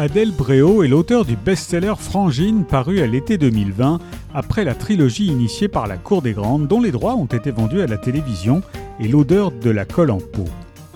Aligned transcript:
Adèle 0.00 0.30
Bréau 0.30 0.84
est 0.84 0.88
l'auteur 0.88 1.24
du 1.24 1.34
best-seller 1.34 1.94
Frangine 1.98 2.64
paru 2.64 3.00
à 3.00 3.08
l'été 3.08 3.36
2020 3.36 3.98
après 4.32 4.62
la 4.62 4.76
trilogie 4.76 5.26
initiée 5.26 5.66
par 5.66 5.88
la 5.88 5.96
Cour 5.96 6.22
des 6.22 6.34
Grandes 6.34 6.68
dont 6.68 6.80
les 6.80 6.92
droits 6.92 7.16
ont 7.16 7.26
été 7.26 7.50
vendus 7.50 7.80
à 7.80 7.88
la 7.88 7.98
télévision 7.98 8.62
et 9.00 9.08
l'odeur 9.08 9.50
de 9.50 9.70
la 9.70 9.84
colle 9.84 10.12
en 10.12 10.18
peau. 10.18 10.44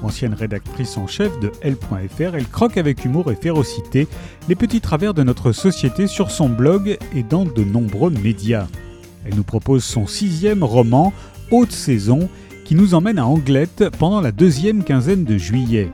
Ancienne 0.04 0.35
rédactrice 0.35 0.97
en 0.99 1.08
chef 1.08 1.37
de 1.40 1.51
L.fr, 1.62 2.37
elle 2.37 2.47
croque 2.47 2.76
avec 2.76 3.04
humour 3.04 3.33
et 3.33 3.35
férocité 3.35 4.07
les 4.49 4.54
petits 4.54 4.80
travers 4.80 5.15
de 5.15 5.25
notre 5.25 5.51
société 5.51 6.07
sur 6.07 6.30
son 6.30 6.48
blog 6.48 6.97
et 7.12 7.25
dans 7.25 7.44
de 7.44 7.65
nombreux 7.65 8.11
médias. 8.11 8.69
Elle 9.25 9.34
nous 9.34 9.43
propose 9.43 9.83
son 9.83 10.07
sixième 10.07 10.62
roman, 10.62 11.12
Haute 11.51 11.72
Saison, 11.72 12.29
qui 12.65 12.76
nous 12.76 12.94
emmène 12.94 13.19
à 13.19 13.26
Anglette 13.26 13.84
pendant 13.98 14.21
la 14.21 14.30
deuxième 14.30 14.84
quinzaine 14.84 15.25
de 15.25 15.39
juillet. 15.39 15.90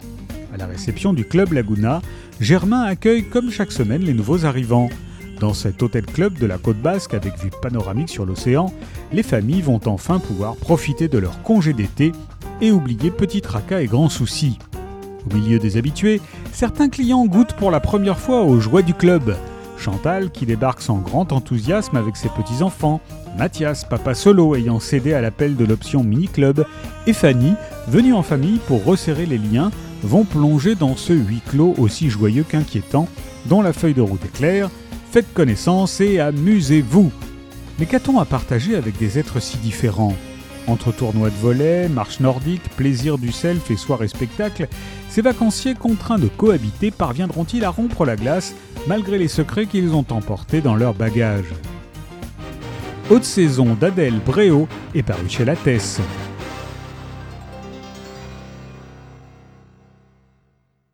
La 0.59 0.67
réception 0.67 1.13
du 1.13 1.25
Club 1.25 1.53
Laguna, 1.53 2.03
Germain 2.41 2.83
accueille 2.83 3.23
comme 3.23 3.49
chaque 3.49 3.71
semaine 3.71 4.03
les 4.03 4.13
nouveaux 4.13 4.45
arrivants. 4.45 4.89
Dans 5.39 5.55
cet 5.55 5.81
hôtel 5.85 6.05
club 6.05 6.37
de 6.37 6.47
la 6.47 6.59
côte 6.59 6.83
basque 6.83 7.15
avec 7.15 7.39
vue 7.39 7.53
panoramique 7.63 8.09
sur 8.09 8.27
l'océan, 8.27 8.73
les 9.13 9.23
familles 9.23 9.63
vont 9.63 9.81
enfin 9.87 10.19
pouvoir 10.19 10.57
profiter 10.57 11.07
de 11.07 11.19
leur 11.19 11.43
congé 11.43 11.75
d'été 11.75 12.11
et 12.61 12.73
oublier 12.73 13.13
petits 13.13 13.41
tracas 13.41 13.83
et 13.83 13.87
grands 13.87 14.09
soucis. 14.09 14.59
Au 15.31 15.33
milieu 15.33 15.61
des 15.61 15.77
habitués, 15.77 16.21
certains 16.53 16.89
clients 16.89 17.27
goûtent 17.27 17.55
pour 17.55 17.71
la 17.71 17.79
première 17.79 18.19
fois 18.19 18.43
aux 18.43 18.59
joies 18.59 18.83
du 18.83 18.95
club. 18.95 19.37
Chantal 19.77 20.33
qui 20.33 20.45
débarque 20.45 20.83
sans 20.83 20.99
grand 20.99 21.31
enthousiasme 21.31 21.97
avec 21.97 22.17
ses 22.17 22.31
petits-enfants, 22.31 23.01
Mathias, 23.39 23.85
papa 23.85 24.15
solo 24.15 24.57
ayant 24.57 24.81
cédé 24.81 25.13
à 25.13 25.21
l'appel 25.21 25.55
de 25.55 25.65
l'option 25.65 26.03
mini-club, 26.03 26.67
et 27.07 27.13
Fanny, 27.13 27.53
venue 27.87 28.13
en 28.13 28.25
famille 28.25 28.59
pour 28.67 28.85
resserrer 28.85 29.25
les 29.25 29.39
liens, 29.39 29.71
vont 30.03 30.25
plonger 30.25 30.75
dans 30.75 30.97
ce 30.97 31.13
huis 31.13 31.43
clos 31.49 31.75
aussi 31.79 32.11
joyeux 32.11 32.45
qu'inquiétant, 32.49 33.09
dont 33.47 33.63
la 33.63 33.73
feuille 33.73 33.95
de 33.95 34.01
route 34.01 34.25
est 34.25 34.37
claire, 34.37 34.71
faites 35.11 35.33
connaissance 35.33 36.01
et 36.01 36.21
amusez-vous. 36.21 37.11
Mais 37.79 37.87
qu'a-t-on 37.87 38.19
à 38.19 38.25
partager 38.25 38.75
avec 38.75 38.99
des 38.99 39.19
êtres 39.19 39.41
si 39.41 39.57
différents? 39.59 40.15
Entre 40.67 40.93
tournois 40.93 41.31
de 41.31 41.37
volet, 41.37 41.89
marche 41.89 42.21
nordique, 42.21 42.69
plaisir 42.77 43.17
du 43.17 43.33
self 43.33 43.71
et 43.71 43.77
soirée 43.77 44.09
spectacle, 44.09 44.69
ces 45.09 45.23
vacanciers 45.23 45.75
contraints 45.75 46.19
de 46.19 46.29
cohabiter 46.29 46.91
parviendront-ils 46.91 47.65
à 47.65 47.71
rompre 47.71 48.05
la 48.05 48.17
glace 48.17 48.55
malgré 48.87 49.17
les 49.17 49.29
secrets 49.29 49.67
qu'ils 49.67 49.95
ont 49.95 50.05
emportés 50.11 50.61
dans 50.61 50.75
leur 50.75 50.93
bagage 50.93 51.55
Haute 53.11 53.25
saison 53.25 53.75
d'Adèle 53.75 54.21
Bréau 54.25 54.69
est 54.95 55.03
paru 55.03 55.25
chez 55.29 55.47
Lattès. 55.47 56.01